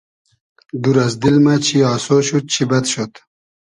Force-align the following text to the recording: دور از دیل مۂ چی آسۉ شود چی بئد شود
دور 0.83 0.97
از 1.05 1.13
دیل 1.21 1.37
مۂ 1.45 1.53
چی 1.65 1.77
آسۉ 1.93 2.07
شود 2.27 2.45
چی 2.53 2.63
بئد 2.69 2.85
شود 2.93 3.13